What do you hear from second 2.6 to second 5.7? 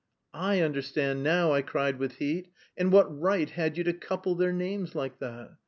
"And what right had you to couple their names like that?"